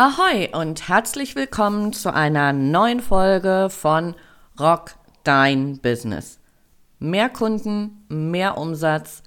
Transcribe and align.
Ahoi 0.00 0.48
und 0.52 0.88
herzlich 0.88 1.34
willkommen 1.34 1.92
zu 1.92 2.14
einer 2.14 2.52
neuen 2.52 3.00
Folge 3.00 3.66
von 3.68 4.14
Rock 4.60 4.94
Dein 5.24 5.80
Business. 5.80 6.38
Mehr 7.00 7.28
Kunden, 7.28 8.04
mehr 8.08 8.58
Umsatz 8.58 9.24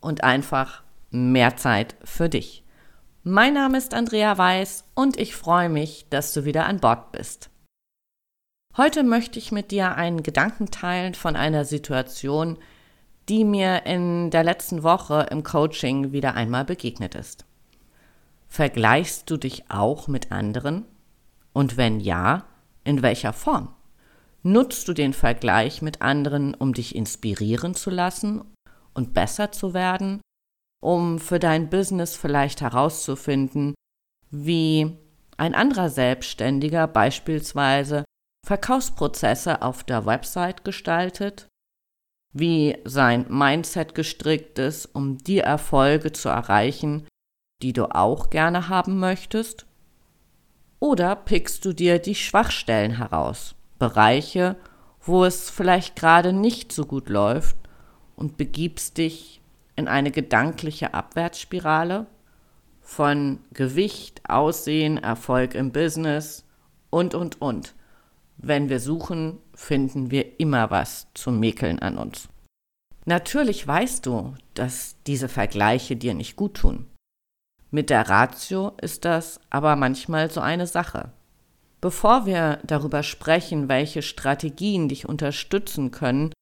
und 0.00 0.24
einfach 0.24 0.82
mehr 1.10 1.58
Zeit 1.58 1.96
für 2.02 2.30
dich. 2.30 2.64
Mein 3.24 3.52
Name 3.52 3.76
ist 3.76 3.92
Andrea 3.92 4.38
Weiß 4.38 4.84
und 4.94 5.18
ich 5.20 5.36
freue 5.36 5.68
mich, 5.68 6.06
dass 6.08 6.32
du 6.32 6.46
wieder 6.46 6.64
an 6.64 6.80
Bord 6.80 7.12
bist. 7.12 7.50
Heute 8.74 9.02
möchte 9.02 9.38
ich 9.38 9.52
mit 9.52 9.70
dir 9.70 9.96
einen 9.96 10.22
Gedanken 10.22 10.70
teilen 10.70 11.12
von 11.12 11.36
einer 11.36 11.66
Situation, 11.66 12.56
die 13.28 13.44
mir 13.44 13.84
in 13.84 14.30
der 14.30 14.44
letzten 14.44 14.82
Woche 14.82 15.26
im 15.30 15.42
Coaching 15.42 16.12
wieder 16.12 16.32
einmal 16.32 16.64
begegnet 16.64 17.14
ist. 17.14 17.45
Vergleichst 18.56 19.28
du 19.28 19.36
dich 19.36 19.70
auch 19.70 20.08
mit 20.08 20.32
anderen? 20.32 20.86
Und 21.52 21.76
wenn 21.76 22.00
ja, 22.00 22.46
in 22.84 23.02
welcher 23.02 23.34
Form? 23.34 23.76
Nutzt 24.42 24.88
du 24.88 24.94
den 24.94 25.12
Vergleich 25.12 25.82
mit 25.82 26.00
anderen, 26.00 26.54
um 26.54 26.72
dich 26.72 26.96
inspirieren 26.96 27.74
zu 27.74 27.90
lassen 27.90 28.42
und 28.94 29.12
besser 29.12 29.52
zu 29.52 29.74
werden, 29.74 30.22
um 30.82 31.18
für 31.18 31.38
dein 31.38 31.68
Business 31.68 32.16
vielleicht 32.16 32.62
herauszufinden, 32.62 33.74
wie 34.30 34.96
ein 35.36 35.54
anderer 35.54 35.90
Selbstständiger 35.90 36.86
beispielsweise 36.88 38.06
Verkaufsprozesse 38.46 39.60
auf 39.60 39.84
der 39.84 40.06
Website 40.06 40.64
gestaltet, 40.64 41.46
wie 42.32 42.78
sein 42.84 43.26
Mindset 43.28 43.94
gestrickt 43.94 44.58
ist, 44.58 44.86
um 44.94 45.18
die 45.18 45.40
Erfolge 45.40 46.12
zu 46.12 46.30
erreichen, 46.30 47.06
die 47.62 47.72
du 47.72 47.94
auch 47.94 48.30
gerne 48.30 48.68
haben 48.68 48.98
möchtest? 48.98 49.66
Oder 50.78 51.16
pickst 51.16 51.64
du 51.64 51.72
dir 51.72 51.98
die 51.98 52.14
Schwachstellen 52.14 52.92
heraus, 52.92 53.54
Bereiche, 53.78 54.56
wo 55.00 55.24
es 55.24 55.48
vielleicht 55.50 55.96
gerade 55.96 56.32
nicht 56.32 56.72
so 56.72 56.84
gut 56.84 57.08
läuft 57.08 57.56
und 58.14 58.36
begibst 58.36 58.98
dich 58.98 59.40
in 59.76 59.88
eine 59.88 60.10
gedankliche 60.10 60.94
Abwärtsspirale 60.94 62.06
von 62.80 63.40
Gewicht, 63.52 64.22
Aussehen, 64.28 64.98
Erfolg 64.98 65.54
im 65.54 65.72
Business 65.72 66.44
und, 66.90 67.14
und, 67.14 67.40
und. 67.40 67.74
Wenn 68.38 68.68
wir 68.68 68.80
suchen, 68.80 69.38
finden 69.54 70.10
wir 70.10 70.38
immer 70.40 70.70
was 70.70 71.08
zu 71.14 71.30
mäkeln 71.30 71.78
an 71.78 71.96
uns. 71.98 72.28
Natürlich 73.06 73.66
weißt 73.66 74.04
du, 74.04 74.34
dass 74.54 74.96
diese 75.06 75.28
Vergleiche 75.28 75.96
dir 75.96 76.14
nicht 76.14 76.36
gut 76.36 76.54
tun. 76.54 76.86
Mit 77.76 77.90
der 77.90 78.08
Ratio 78.08 78.72
ist 78.80 79.04
das 79.04 79.38
aber 79.50 79.76
manchmal 79.76 80.30
so 80.30 80.40
eine 80.40 80.66
Sache. 80.66 81.12
Bevor 81.82 82.24
wir 82.24 82.58
darüber 82.64 83.02
sprechen, 83.02 83.68
welche 83.68 84.00
Strategien 84.00 84.88
dich 84.88 85.06
unterstützen 85.06 85.90
können, 85.90 86.32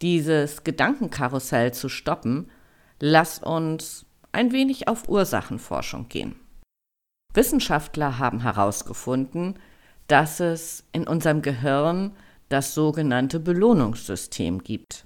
dieses 0.00 0.62
Gedankenkarussell 0.62 1.74
zu 1.74 1.88
stoppen, 1.88 2.52
lass 3.00 3.40
uns 3.40 4.06
ein 4.30 4.52
wenig 4.52 4.86
auf 4.86 5.08
Ursachenforschung 5.08 6.08
gehen. 6.08 6.36
Wissenschaftler 7.34 8.20
haben 8.20 8.42
herausgefunden, 8.42 9.58
dass 10.06 10.38
es 10.38 10.84
in 10.92 11.08
unserem 11.08 11.42
Gehirn 11.42 12.12
das 12.48 12.74
sogenannte 12.74 13.40
Belohnungssystem 13.40 14.62
gibt. 14.62 15.05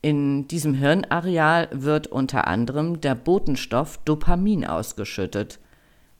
In 0.00 0.46
diesem 0.46 0.74
Hirnareal 0.74 1.68
wird 1.72 2.06
unter 2.06 2.46
anderem 2.46 3.00
der 3.00 3.16
Botenstoff 3.16 3.98
Dopamin 4.04 4.64
ausgeschüttet, 4.64 5.58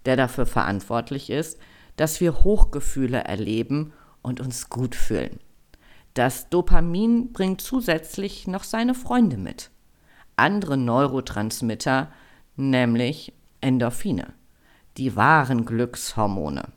der 0.05 0.17
dafür 0.17 0.47
verantwortlich 0.47 1.31
ist, 1.31 1.59
dass 1.97 2.21
wir 2.21 2.45
Hochgefühle 2.45 3.19
erleben 3.19 3.93
und 4.23 4.41
uns 4.41 4.69
gut 4.69 4.95
fühlen. 4.95 5.39
Das 6.15 6.49
Dopamin 6.49 7.33
bringt 7.33 7.61
zusätzlich 7.61 8.49
noch 8.49 8.65
seine 8.65 8.95
Freunde 8.95 9.37
mit. 9.37 9.71
Andere 10.35 10.77
Neurotransmitter, 10.77 12.11
nämlich 12.57 13.33
Endorphine, 13.61 14.35
die 14.97 15.15
wahren 15.15 15.65
Glückshormone. 15.65 16.73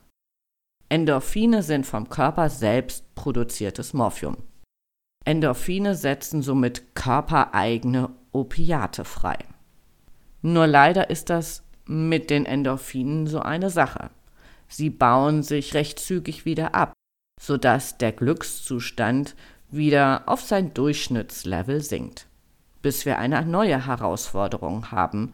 Endorphine 0.89 1.63
sind 1.63 1.87
vom 1.87 2.09
Körper 2.09 2.49
selbst 2.49 3.15
produziertes 3.15 3.93
Morphium. 3.93 4.37
Endorphine 5.23 5.95
setzen 5.95 6.41
somit 6.41 6.95
körpereigene 6.95 8.09
Opiate 8.31 9.05
frei. 9.05 9.37
Nur 10.41 10.67
leider 10.67 11.09
ist 11.09 11.29
das 11.29 11.63
mit 11.85 12.29
den 12.29 12.45
Endorphinen 12.45 13.27
so 13.27 13.39
eine 13.39 13.69
Sache. 13.69 14.09
Sie 14.67 14.89
bauen 14.89 15.43
sich 15.43 15.73
recht 15.73 15.99
zügig 15.99 16.45
wieder 16.45 16.73
ab, 16.73 16.93
sodass 17.39 17.97
der 17.97 18.11
Glückszustand 18.11 19.35
wieder 19.69 20.23
auf 20.25 20.41
sein 20.41 20.73
Durchschnittslevel 20.73 21.81
sinkt, 21.81 22.27
bis 22.81 23.05
wir 23.05 23.19
eine 23.19 23.45
neue 23.45 23.85
Herausforderung 23.85 24.91
haben, 24.91 25.33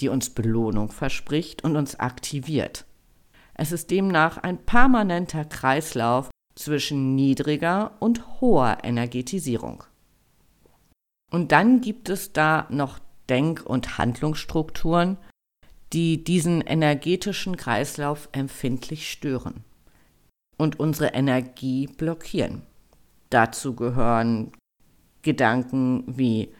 die 0.00 0.08
uns 0.08 0.30
Belohnung 0.30 0.90
verspricht 0.90 1.64
und 1.64 1.76
uns 1.76 1.98
aktiviert. 1.98 2.84
Es 3.54 3.72
ist 3.72 3.90
demnach 3.90 4.38
ein 4.38 4.58
permanenter 4.58 5.44
Kreislauf 5.44 6.30
zwischen 6.54 7.14
niedriger 7.14 7.92
und 8.00 8.40
hoher 8.40 8.78
Energetisierung. 8.82 9.84
Und 11.30 11.52
dann 11.52 11.80
gibt 11.80 12.08
es 12.08 12.32
da 12.32 12.66
noch 12.70 12.98
Denk- 13.28 13.64
und 13.64 13.98
Handlungsstrukturen, 13.98 15.16
die 15.92 16.22
diesen 16.22 16.60
energetischen 16.60 17.56
Kreislauf 17.56 18.28
empfindlich 18.32 19.10
stören 19.10 19.64
und 20.56 20.78
unsere 20.78 21.08
Energie 21.08 21.86
blockieren. 21.86 22.62
Dazu 23.30 23.74
gehören 23.74 24.52
Gedanken 25.22 26.04
wie 26.06 26.52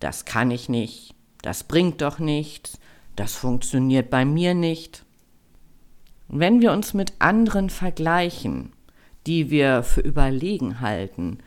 das 0.00 0.24
kann 0.24 0.50
ich 0.50 0.68
nicht, 0.68 1.14
das 1.42 1.64
bringt 1.64 2.02
doch 2.02 2.18
nichts, 2.18 2.78
das 3.16 3.34
funktioniert 3.34 4.10
bei 4.10 4.24
mir 4.24 4.54
nicht. 4.54 5.04
Wenn 6.28 6.60
wir 6.60 6.72
uns 6.72 6.94
mit 6.94 7.14
anderen 7.20 7.70
vergleichen, 7.70 8.73
die 9.26 9.50
wir 9.50 9.82
für 9.82 10.00
überlegen 10.00 10.80
halten, 10.80 11.38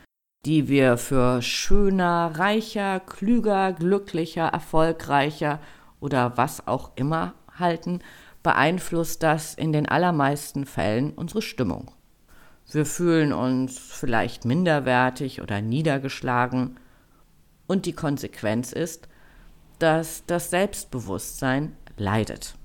die 0.46 0.68
wir 0.68 0.98
für 0.98 1.42
schöner, 1.42 2.32
reicher, 2.36 3.00
klüger, 3.00 3.74
glücklicher, 3.74 4.48
erfolgreicher 4.48 5.60
oder 6.00 6.38
was 6.38 6.68
auch 6.68 6.92
immer 6.96 7.34
halten, 7.58 8.00
beeinflusst 8.44 9.24
das 9.24 9.54
in 9.54 9.74
den 9.74 9.88
allermeisten 9.88 10.66
Fällen 10.66 11.12
unsere 11.12 11.42
Stimmung. 11.42 11.92
Wir 12.72 12.86
fühlen 12.86 13.34
uns 13.34 13.78
vielleicht 13.78 14.46
minderwertig 14.46 15.42
oder 15.42 15.62
niedergeschlagen 15.62 16.80
und 17.66 17.86
die 17.86 17.94
Konsequenz 17.94 18.72
ist, 18.74 19.08
dass 19.80 20.26
das 20.26 20.50
Selbstbewusstsein 20.50 21.76
leidet. 21.98 22.56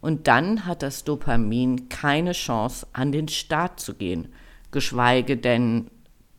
Und 0.00 0.28
dann 0.28 0.64
hat 0.64 0.82
das 0.82 1.04
Dopamin 1.04 1.88
keine 1.88 2.32
Chance, 2.32 2.86
an 2.92 3.12
den 3.12 3.28
Start 3.28 3.80
zu 3.80 3.94
gehen, 3.94 4.32
geschweige 4.70 5.36
denn 5.36 5.90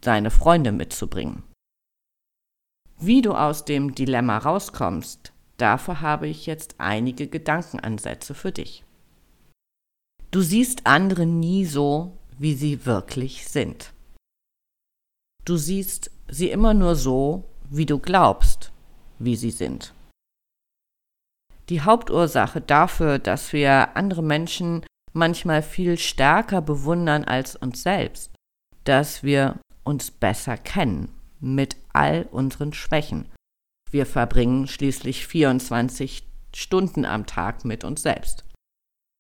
seine 0.04 0.32
Freunde 0.32 0.72
mitzubringen. 0.72 1.44
Wie 2.98 3.22
du 3.22 3.34
aus 3.34 3.66
dem 3.66 3.94
Dilemma 3.94 4.38
rauskommst, 4.38 5.32
dafür 5.58 6.02
habe 6.02 6.28
ich 6.28 6.46
jetzt 6.46 6.76
einige 6.80 7.28
Gedankenansätze 7.28 8.34
für 8.34 8.52
dich. 8.52 8.84
Du 10.32 10.42
siehst 10.42 10.88
andere 10.88 11.26
nie 11.26 11.66
so, 11.66 12.18
wie 12.40 12.56
sie 12.56 12.86
wirklich 12.86 13.48
sind. 13.48 13.94
Du 15.46 15.58
siehst 15.58 16.10
sie 16.30 16.50
immer 16.50 16.74
nur 16.74 16.96
so, 16.96 17.44
wie 17.70 17.86
du 17.86 18.00
glaubst, 18.00 18.72
wie 19.20 19.36
sie 19.36 19.52
sind 19.52 19.94
die 21.72 21.82
Hauptursache 21.82 22.60
dafür, 22.60 23.18
dass 23.18 23.54
wir 23.54 23.96
andere 23.96 24.22
Menschen 24.22 24.86
manchmal 25.14 25.64
viel 25.64 25.98
stärker 25.98 26.62
bewundern 26.62 27.24
als 27.24 27.56
uns 27.56 27.82
selbst, 27.82 28.36
dass 28.84 29.24
wir 29.24 29.58
uns 29.86 30.12
besser 30.12 30.58
kennen 30.58 31.14
mit 31.40 31.78
all 31.94 32.28
unseren 32.30 32.74
Schwächen. 32.74 33.30
Wir 33.90 34.06
verbringen 34.06 34.68
schließlich 34.68 35.26
24 35.26 36.28
Stunden 36.54 37.06
am 37.06 37.26
Tag 37.26 37.64
mit 37.64 37.86
uns 37.86 38.02
selbst. 38.02 38.44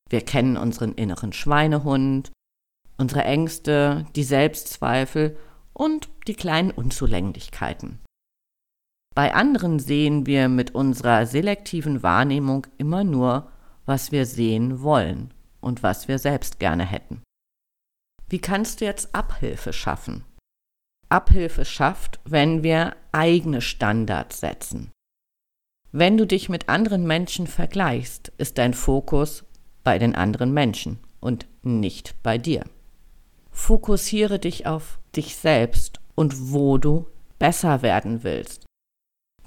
Wir 0.09 0.19
kennen 0.19 0.57
unseren 0.57 0.91
inneren 0.95 1.31
Schweinehund, 1.31 2.33
unsere 2.97 3.23
Ängste, 3.23 4.05
die 4.17 4.25
Selbstzweifel 4.25 5.37
und 5.71 6.09
die 6.27 6.35
kleinen 6.35 6.71
Unzulänglichkeiten. 6.71 7.99
Bei 9.13 9.33
anderen 9.33 9.79
sehen 9.79 10.25
wir 10.25 10.47
mit 10.47 10.73
unserer 10.73 11.25
selektiven 11.25 12.01
Wahrnehmung 12.01 12.67
immer 12.77 13.03
nur, 13.03 13.51
was 13.85 14.11
wir 14.11 14.25
sehen 14.25 14.81
wollen 14.81 15.33
und 15.59 15.83
was 15.83 16.07
wir 16.07 16.17
selbst 16.17 16.59
gerne 16.59 16.85
hätten. 16.85 17.21
Wie 18.29 18.39
kannst 18.39 18.79
du 18.79 18.85
jetzt 18.85 19.13
Abhilfe 19.13 19.73
schaffen? 19.73 20.23
Abhilfe 21.09 21.65
schafft, 21.65 22.21
wenn 22.23 22.63
wir 22.63 22.95
eigene 23.11 23.59
Standards 23.59 24.39
setzen. 24.39 24.91
Wenn 25.91 26.17
du 26.17 26.25
dich 26.25 26.47
mit 26.47 26.69
anderen 26.69 27.05
Menschen 27.05 27.47
vergleichst, 27.47 28.31
ist 28.37 28.57
dein 28.57 28.73
Fokus 28.73 29.43
bei 29.83 29.99
den 29.99 30.15
anderen 30.15 30.53
Menschen 30.53 30.99
und 31.19 31.47
nicht 31.63 32.15
bei 32.23 32.37
dir. 32.37 32.63
Fokussiere 33.51 34.39
dich 34.39 34.67
auf 34.67 34.99
dich 35.13 35.35
selbst 35.35 35.99
und 36.15 36.53
wo 36.53 36.77
du 36.77 37.07
besser 37.39 37.81
werden 37.81 38.23
willst. 38.23 38.65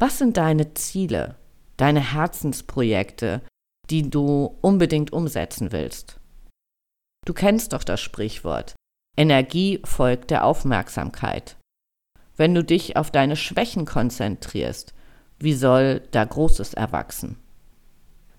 Was 0.04 0.18
sind 0.18 0.36
deine 0.36 0.74
Ziele, 0.74 1.36
deine 1.78 2.12
Herzensprojekte, 2.12 3.40
die 3.88 4.10
du 4.10 4.54
unbedingt 4.60 5.14
umsetzen 5.14 5.72
willst? 5.72 6.20
Du 7.24 7.32
kennst 7.32 7.72
doch 7.72 7.84
das 7.84 8.02
Sprichwort. 8.02 8.74
Energie 9.16 9.80
folgt 9.82 10.30
der 10.30 10.44
Aufmerksamkeit. 10.44 11.56
Wenn 12.36 12.54
du 12.54 12.62
dich 12.62 12.98
auf 12.98 13.12
deine 13.12 13.34
Schwächen 13.34 13.86
konzentrierst, 13.86 14.92
wie 15.38 15.54
soll 15.54 16.02
da 16.10 16.22
Großes 16.22 16.74
erwachsen? 16.74 17.38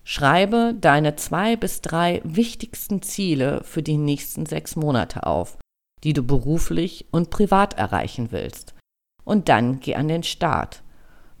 Schreibe 0.04 0.72
deine 0.80 1.16
zwei 1.16 1.56
bis 1.56 1.80
drei 1.80 2.20
wichtigsten 2.22 3.02
Ziele 3.02 3.64
für 3.64 3.82
die 3.82 3.98
nächsten 3.98 4.46
sechs 4.46 4.76
Monate 4.76 5.26
auf, 5.26 5.58
die 6.04 6.12
du 6.12 6.22
beruflich 6.22 7.06
und 7.10 7.30
privat 7.30 7.74
erreichen 7.74 8.30
willst. 8.30 8.76
Und 9.24 9.48
dann 9.48 9.80
geh 9.80 9.96
an 9.96 10.06
den 10.06 10.22
Start. 10.22 10.84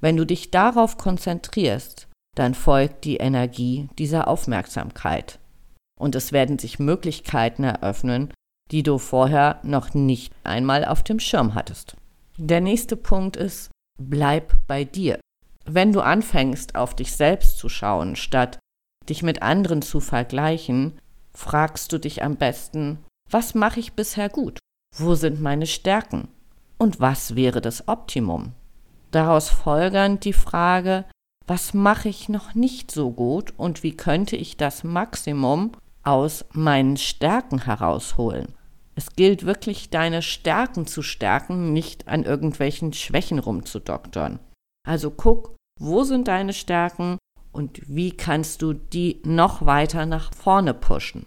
Wenn 0.00 0.16
du 0.16 0.26
dich 0.26 0.50
darauf 0.50 0.98
konzentrierst, 0.98 2.08
dann 2.36 2.54
folgt 2.54 3.04
die 3.04 3.16
Energie 3.16 3.88
dieser 3.98 4.28
Aufmerksamkeit. 4.28 5.38
Und 5.98 6.14
es 6.14 6.32
werden 6.32 6.58
sich 6.58 6.78
Möglichkeiten 6.78 7.64
eröffnen, 7.64 8.32
die 8.70 8.82
du 8.82 8.98
vorher 8.98 9.60
noch 9.62 9.94
nicht 9.94 10.34
einmal 10.44 10.84
auf 10.84 11.02
dem 11.02 11.18
Schirm 11.18 11.54
hattest. 11.54 11.96
Der 12.36 12.60
nächste 12.60 12.96
Punkt 12.96 13.36
ist, 13.36 13.70
bleib 13.98 14.54
bei 14.66 14.84
dir. 14.84 15.18
Wenn 15.64 15.92
du 15.92 16.00
anfängst, 16.00 16.74
auf 16.74 16.94
dich 16.94 17.12
selbst 17.12 17.58
zu 17.58 17.68
schauen, 17.68 18.16
statt 18.16 18.58
dich 19.08 19.22
mit 19.22 19.42
anderen 19.42 19.82
zu 19.82 20.00
vergleichen, 20.00 20.98
fragst 21.32 21.92
du 21.92 21.98
dich 21.98 22.22
am 22.22 22.36
besten, 22.36 22.98
was 23.30 23.54
mache 23.54 23.80
ich 23.80 23.94
bisher 23.94 24.28
gut? 24.28 24.58
Wo 24.94 25.14
sind 25.14 25.40
meine 25.40 25.66
Stärken? 25.66 26.28
Und 26.78 27.00
was 27.00 27.34
wäre 27.34 27.60
das 27.60 27.88
Optimum? 27.88 28.52
Daraus 29.16 29.48
folgernd 29.48 30.26
die 30.26 30.34
Frage, 30.34 31.06
was 31.46 31.72
mache 31.72 32.10
ich 32.10 32.28
noch 32.28 32.54
nicht 32.54 32.90
so 32.90 33.10
gut 33.10 33.54
und 33.56 33.82
wie 33.82 33.96
könnte 33.96 34.36
ich 34.36 34.58
das 34.58 34.84
Maximum 34.84 35.72
aus 36.02 36.44
meinen 36.52 36.98
Stärken 36.98 37.64
herausholen? 37.64 38.52
Es 38.94 39.16
gilt 39.16 39.46
wirklich, 39.46 39.88
deine 39.88 40.20
Stärken 40.20 40.86
zu 40.86 41.00
stärken, 41.00 41.72
nicht 41.72 42.08
an 42.08 42.24
irgendwelchen 42.24 42.92
Schwächen 42.92 43.38
rumzudoktern. 43.38 44.38
Also 44.86 45.10
guck, 45.10 45.56
wo 45.80 46.04
sind 46.04 46.28
deine 46.28 46.52
Stärken 46.52 47.16
und 47.52 47.80
wie 47.88 48.10
kannst 48.10 48.60
du 48.60 48.74
die 48.74 49.22
noch 49.24 49.64
weiter 49.64 50.04
nach 50.04 50.34
vorne 50.34 50.74
pushen? 50.74 51.24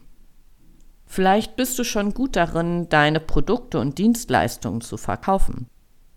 Vielleicht 1.08 1.56
bist 1.56 1.80
du 1.80 1.84
schon 1.84 2.14
gut 2.14 2.36
darin, 2.36 2.88
deine 2.90 3.20
Produkte 3.20 3.80
und 3.80 3.98
Dienstleistungen 3.98 4.82
zu 4.82 4.98
verkaufen. 4.98 5.66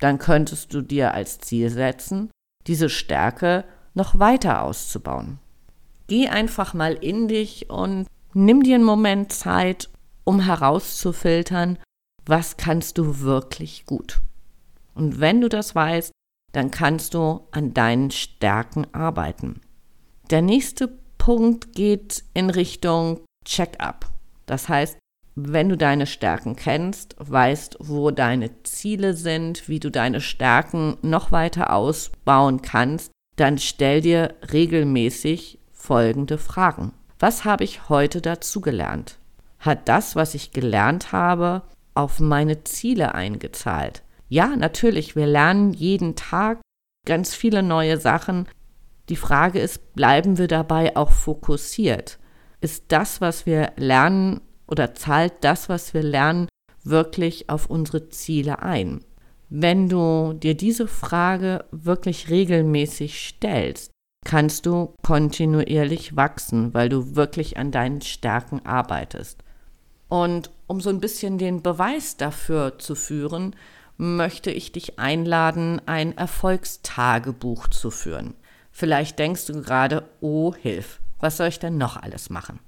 Dann 0.02 0.18
könntest 0.18 0.74
du 0.74 0.82
dir 0.82 1.14
als 1.14 1.38
Ziel 1.38 1.70
setzen, 1.70 2.32
diese 2.66 2.90
Stärke 2.90 3.64
noch 3.94 4.18
weiter 4.18 4.64
auszubauen. 4.64 5.38
Geh 6.08 6.26
einfach 6.26 6.74
mal 6.74 6.94
in 6.94 7.28
dich 7.28 7.70
und 7.70 8.08
nimm 8.34 8.64
dir 8.64 8.74
einen 8.74 8.84
Moment 8.84 9.32
Zeit, 9.32 9.90
um 10.24 10.40
herauszufiltern, 10.40 11.78
was 12.26 12.56
kannst 12.56 12.98
du 12.98 13.20
wirklich 13.20 13.86
gut. 13.86 14.20
Und 14.96 15.20
wenn 15.20 15.40
du 15.40 15.48
das 15.48 15.76
weißt, 15.76 16.10
dann 16.50 16.72
kannst 16.72 17.14
du 17.14 17.46
an 17.52 17.72
deinen 17.72 18.10
Stärken 18.10 18.92
arbeiten. 18.92 19.60
Der 20.30 20.42
nächste 20.42 20.98
Punkt 21.16 21.74
geht 21.74 22.24
in 22.34 22.50
Richtung 22.50 23.20
Check-up. 23.44 24.10
Das 24.46 24.68
heißt, 24.68 24.98
wenn 25.34 25.68
du 25.68 25.76
deine 25.76 26.06
Stärken 26.06 26.56
kennst, 26.56 27.16
weißt, 27.18 27.76
wo 27.80 28.10
deine 28.10 28.62
Ziele 28.64 29.14
sind, 29.14 29.68
wie 29.68 29.80
du 29.80 29.90
deine 29.90 30.20
Stärken 30.20 30.96
noch 31.02 31.32
weiter 31.32 31.72
ausbauen 31.72 32.60
kannst, 32.62 33.10
dann 33.36 33.58
stell 33.58 34.02
dir 34.02 34.34
regelmäßig 34.52 35.58
folgende 35.72 36.38
Fragen. 36.38 36.92
Was 37.18 37.44
habe 37.44 37.64
ich 37.64 37.88
heute 37.88 38.20
dazugelernt? 38.20 39.18
Hat 39.58 39.88
das, 39.88 40.16
was 40.16 40.34
ich 40.34 40.50
gelernt 40.50 41.12
habe, 41.12 41.62
auf 41.94 42.20
meine 42.20 42.64
Ziele 42.64 43.14
eingezahlt? 43.14 44.02
Ja, 44.28 44.48
natürlich, 44.56 45.16
wir 45.16 45.26
lernen 45.26 45.72
jeden 45.72 46.16
Tag 46.16 46.60
ganz 47.06 47.34
viele 47.34 47.62
neue 47.62 47.98
Sachen. 47.98 48.48
Die 49.08 49.16
Frage 49.16 49.60
ist, 49.60 49.94
bleiben 49.94 50.36
wir 50.38 50.48
dabei 50.48 50.96
auch 50.96 51.10
fokussiert? 51.10 52.18
Ist 52.60 52.84
das, 52.88 53.20
was 53.20 53.46
wir 53.46 53.72
lernen 53.76 54.40
oder 54.72 54.94
zahlt 54.94 55.34
das, 55.42 55.68
was 55.68 55.92
wir 55.92 56.02
lernen, 56.02 56.48
wirklich 56.82 57.50
auf 57.50 57.66
unsere 57.66 58.08
Ziele 58.08 58.62
ein? 58.62 59.04
Wenn 59.50 59.90
du 59.90 60.32
dir 60.32 60.56
diese 60.56 60.88
Frage 60.88 61.66
wirklich 61.70 62.30
regelmäßig 62.30 63.28
stellst, 63.28 63.90
kannst 64.24 64.64
du 64.64 64.94
kontinuierlich 65.02 66.16
wachsen, 66.16 66.72
weil 66.72 66.88
du 66.88 67.14
wirklich 67.14 67.58
an 67.58 67.70
deinen 67.70 68.00
Stärken 68.00 68.64
arbeitest. 68.64 69.44
Und 70.08 70.50
um 70.66 70.80
so 70.80 70.88
ein 70.88 71.00
bisschen 71.00 71.36
den 71.36 71.62
Beweis 71.62 72.16
dafür 72.16 72.78
zu 72.78 72.94
führen, 72.94 73.54
möchte 73.98 74.50
ich 74.50 74.72
dich 74.72 74.98
einladen, 74.98 75.82
ein 75.84 76.16
Erfolgstagebuch 76.16 77.68
zu 77.68 77.90
führen. 77.90 78.34
Vielleicht 78.70 79.18
denkst 79.18 79.44
du 79.46 79.60
gerade, 79.60 80.08
oh 80.22 80.54
Hilf, 80.54 81.00
was 81.20 81.36
soll 81.36 81.48
ich 81.48 81.58
denn 81.58 81.76
noch 81.76 81.98
alles 81.98 82.30
machen? 82.30 82.58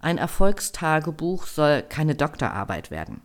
Ein 0.00 0.18
Erfolgstagebuch 0.18 1.46
soll 1.46 1.82
keine 1.82 2.14
Doktorarbeit 2.14 2.90
werden. 2.90 3.20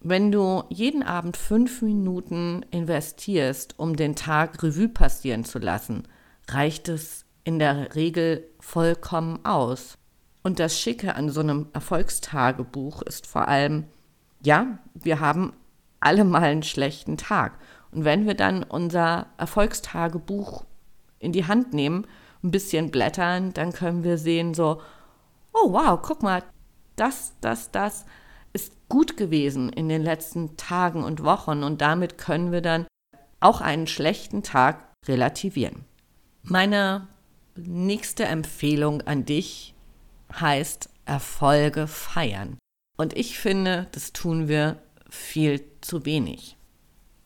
Wenn 0.00 0.30
du 0.30 0.64
jeden 0.68 1.02
Abend 1.02 1.36
fünf 1.36 1.82
Minuten 1.82 2.64
investierst, 2.70 3.78
um 3.78 3.96
den 3.96 4.16
Tag 4.16 4.62
Revue 4.62 4.88
passieren 4.88 5.44
zu 5.44 5.58
lassen, 5.58 6.06
reicht 6.48 6.88
es 6.88 7.24
in 7.44 7.58
der 7.58 7.94
Regel 7.94 8.44
vollkommen 8.60 9.44
aus. 9.44 9.96
Und 10.42 10.60
das 10.60 10.78
Schicke 10.78 11.14
an 11.14 11.30
so 11.30 11.40
einem 11.40 11.68
Erfolgstagebuch 11.72 13.02
ist 13.02 13.26
vor 13.26 13.48
allem, 13.48 13.84
ja, 14.44 14.78
wir 14.94 15.20
haben 15.20 15.52
alle 16.00 16.24
mal 16.24 16.42
einen 16.42 16.62
schlechten 16.62 17.16
Tag. 17.16 17.58
Und 17.90 18.04
wenn 18.04 18.26
wir 18.26 18.34
dann 18.34 18.62
unser 18.62 19.26
Erfolgstagebuch 19.36 20.64
in 21.18 21.32
die 21.32 21.46
Hand 21.46 21.74
nehmen, 21.74 22.06
ein 22.42 22.50
bisschen 22.50 22.90
blättern, 22.90 23.52
dann 23.52 23.72
können 23.72 24.04
wir 24.04 24.18
sehen 24.18 24.54
so, 24.54 24.80
oh 25.62 25.72
wow, 25.72 26.00
guck 26.00 26.22
mal, 26.22 26.42
das, 26.96 27.34
das, 27.40 27.70
das 27.70 28.04
ist 28.52 28.72
gut 28.88 29.16
gewesen 29.16 29.70
in 29.70 29.88
den 29.88 30.02
letzten 30.02 30.56
Tagen 30.56 31.04
und 31.04 31.22
Wochen 31.22 31.62
und 31.62 31.80
damit 31.80 32.18
können 32.18 32.52
wir 32.52 32.60
dann 32.60 32.86
auch 33.40 33.60
einen 33.60 33.86
schlechten 33.86 34.42
Tag 34.42 34.84
relativieren. 35.06 35.84
Meine 36.42 37.06
nächste 37.56 38.24
Empfehlung 38.24 39.02
an 39.02 39.24
dich 39.24 39.74
heißt 40.32 40.90
Erfolge 41.04 41.86
feiern. 41.86 42.58
Und 42.96 43.16
ich 43.16 43.38
finde, 43.38 43.86
das 43.92 44.12
tun 44.12 44.48
wir 44.48 44.82
viel 45.08 45.64
zu 45.80 46.04
wenig. 46.04 46.56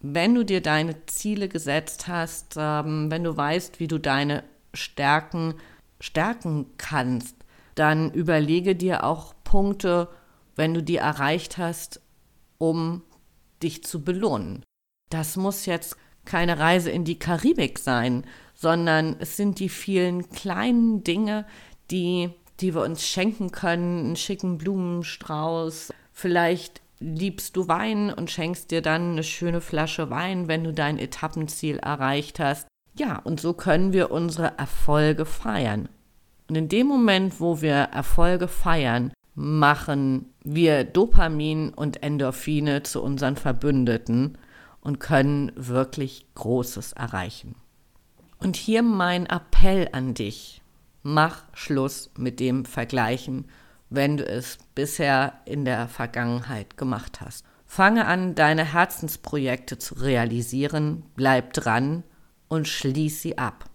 Wenn 0.00 0.34
du 0.34 0.44
dir 0.44 0.60
deine 0.60 1.06
Ziele 1.06 1.48
gesetzt 1.48 2.08
hast, 2.08 2.56
ähm, 2.58 3.10
wenn 3.10 3.24
du 3.24 3.36
weißt, 3.36 3.80
wie 3.80 3.88
du 3.88 3.98
deine 3.98 4.44
Stärken 4.74 5.54
stärken 6.00 6.66
kannst, 6.78 7.36
dann 7.74 8.12
überlege 8.12 8.76
dir 8.76 9.04
auch 9.04 9.34
Punkte, 9.44 10.08
wenn 10.56 10.74
du 10.74 10.82
die 10.82 10.96
erreicht 10.96 11.58
hast, 11.58 12.00
um 12.58 13.02
dich 13.62 13.84
zu 13.84 14.02
belohnen. 14.02 14.64
Das 15.10 15.36
muss 15.36 15.66
jetzt 15.66 15.96
keine 16.24 16.58
Reise 16.58 16.90
in 16.90 17.04
die 17.04 17.18
Karibik 17.18 17.78
sein, 17.78 18.24
sondern 18.54 19.16
es 19.18 19.36
sind 19.36 19.58
die 19.58 19.68
vielen 19.68 20.30
kleinen 20.30 21.02
Dinge, 21.04 21.46
die, 21.90 22.30
die 22.60 22.74
wir 22.74 22.82
uns 22.82 23.06
schenken 23.06 23.50
können, 23.50 24.06
einen 24.06 24.16
schicken 24.16 24.58
Blumenstrauß, 24.58 25.92
vielleicht 26.12 26.80
liebst 27.00 27.56
du 27.56 27.66
Wein 27.66 28.12
und 28.12 28.30
schenkst 28.30 28.70
dir 28.70 28.80
dann 28.80 29.12
eine 29.12 29.24
schöne 29.24 29.60
Flasche 29.60 30.10
Wein, 30.10 30.46
wenn 30.46 30.62
du 30.62 30.72
dein 30.72 30.98
Etappenziel 30.98 31.78
erreicht 31.78 32.38
hast. 32.38 32.68
Ja, 32.96 33.18
und 33.18 33.40
so 33.40 33.54
können 33.54 33.92
wir 33.92 34.10
unsere 34.10 34.58
Erfolge 34.58 35.24
feiern. 35.24 35.88
Und 36.52 36.56
in 36.58 36.68
dem 36.68 36.86
Moment, 36.86 37.40
wo 37.40 37.62
wir 37.62 37.72
Erfolge 37.72 38.46
feiern, 38.46 39.10
machen 39.34 40.34
wir 40.44 40.84
Dopamin 40.84 41.70
und 41.70 42.02
Endorphine 42.02 42.82
zu 42.82 43.02
unseren 43.02 43.36
Verbündeten 43.36 44.36
und 44.82 45.00
können 45.00 45.50
wirklich 45.56 46.26
Großes 46.34 46.92
erreichen. 46.92 47.54
Und 48.38 48.56
hier 48.56 48.82
mein 48.82 49.24
Appell 49.24 49.88
an 49.92 50.12
dich. 50.12 50.60
Mach 51.02 51.44
Schluss 51.54 52.10
mit 52.18 52.38
dem 52.38 52.66
Vergleichen 52.66 53.46
wenn 53.94 54.16
du 54.16 54.26
es 54.26 54.58
bisher 54.74 55.34
in 55.44 55.64
der 55.64 55.86
Vergangenheit 55.86 56.76
gemacht 56.78 57.20
hast. 57.20 57.44
Fange 57.66 58.06
an, 58.06 58.34
deine 58.34 58.72
Herzensprojekte 58.72 59.78
zu 59.78 59.94
realisieren, 59.94 61.04
bleib 61.14 61.52
dran 61.52 62.02
und 62.48 62.68
schließ 62.68 63.22
sie 63.22 63.38
ab. 63.38 63.68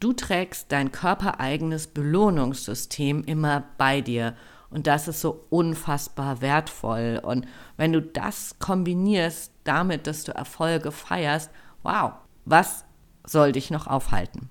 Du 0.00 0.14
trägst 0.14 0.72
dein 0.72 0.92
körpereigenes 0.92 1.88
Belohnungssystem 1.88 3.22
immer 3.24 3.64
bei 3.76 4.00
dir 4.00 4.34
und 4.70 4.86
das 4.86 5.08
ist 5.08 5.20
so 5.20 5.44
unfassbar 5.50 6.40
wertvoll. 6.40 7.20
Und 7.22 7.46
wenn 7.76 7.92
du 7.92 8.00
das 8.00 8.58
kombinierst 8.58 9.52
damit, 9.64 10.06
dass 10.06 10.24
du 10.24 10.32
Erfolge 10.32 10.90
feierst, 10.90 11.50
wow, 11.82 12.12
was 12.46 12.84
soll 13.26 13.52
dich 13.52 13.70
noch 13.70 13.86
aufhalten? 13.86 14.48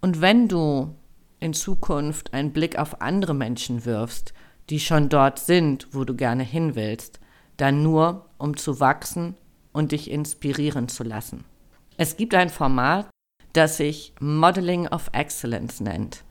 Und 0.00 0.20
wenn 0.20 0.46
du 0.46 0.94
in 1.40 1.52
Zukunft 1.52 2.32
einen 2.32 2.52
Blick 2.52 2.78
auf 2.78 3.00
andere 3.00 3.34
Menschen 3.34 3.84
wirfst, 3.86 4.34
die 4.70 4.78
schon 4.78 5.08
dort 5.08 5.40
sind, 5.40 5.88
wo 5.92 6.04
du 6.04 6.14
gerne 6.14 6.44
hin 6.44 6.76
willst, 6.76 7.18
dann 7.56 7.82
nur, 7.82 8.26
um 8.38 8.56
zu 8.56 8.78
wachsen 8.78 9.36
und 9.72 9.92
dich 9.92 10.10
inspirieren 10.10 10.88
zu 10.88 11.02
lassen. 11.02 11.44
Es 11.96 12.16
gibt 12.16 12.34
ein 12.34 12.50
Format, 12.50 13.08
das 13.56 13.78
sich 13.78 14.12
Modeling 14.20 14.86
of 14.88 15.08
Excellence 15.12 15.80
nennt. 15.80 16.22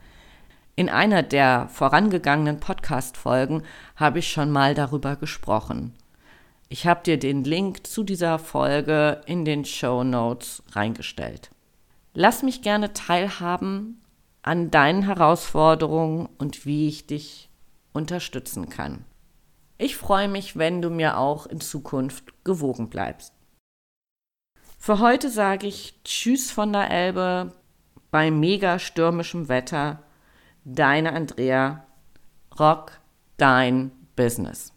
In 0.76 0.88
einer 0.88 1.22
der 1.22 1.68
vorangegangenen 1.70 2.60
Podcast-Folgen 2.60 3.62
habe 3.96 4.18
ich 4.20 4.30
schon 4.30 4.50
mal 4.50 4.74
darüber 4.74 5.16
gesprochen. 5.16 5.94
Ich 6.68 6.86
habe 6.86 7.02
dir 7.02 7.18
den 7.18 7.44
Link 7.44 7.86
zu 7.86 8.04
dieser 8.04 8.38
Folge 8.38 9.22
in 9.26 9.44
den 9.44 9.64
Show 9.64 10.04
Notes 10.04 10.62
reingestellt. 10.72 11.50
Lass 12.12 12.42
mich 12.42 12.62
gerne 12.62 12.92
teilhaben 12.92 14.02
an 14.42 14.70
deinen 14.70 15.02
Herausforderungen 15.02 16.28
und 16.38 16.66
wie 16.66 16.88
ich 16.88 17.06
dich 17.06 17.50
unterstützen 17.92 18.68
kann. 18.68 19.04
Ich 19.78 19.96
freue 19.96 20.28
mich, 20.28 20.56
wenn 20.56 20.82
du 20.82 20.90
mir 20.90 21.18
auch 21.18 21.46
in 21.46 21.60
Zukunft 21.60 22.44
gewogen 22.44 22.88
bleibst. 22.88 23.35
Für 24.86 25.00
heute 25.00 25.30
sage 25.30 25.66
ich 25.66 26.00
Tschüss 26.04 26.52
von 26.52 26.72
der 26.72 26.92
Elbe 26.92 27.52
bei 28.12 28.30
mega 28.30 28.78
stürmischem 28.78 29.48
Wetter. 29.48 30.04
Deine 30.64 31.12
Andrea. 31.12 31.84
Rock 32.56 32.92
dein 33.36 33.90
Business. 34.14 34.72